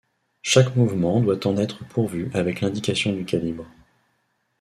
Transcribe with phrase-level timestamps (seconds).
[0.41, 3.67] Chaque mouvement doit en être pourvu avec l'indication du calibre.